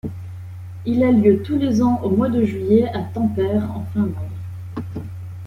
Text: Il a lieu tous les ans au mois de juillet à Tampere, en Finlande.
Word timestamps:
Il 0.87 1.03
a 1.03 1.11
lieu 1.11 1.43
tous 1.43 1.59
les 1.59 1.79
ans 1.83 2.01
au 2.01 2.09
mois 2.09 2.27
de 2.29 2.43
juillet 2.43 2.87
à 2.91 3.03
Tampere, 3.03 3.63
en 3.71 3.85
Finlande. 3.93 4.33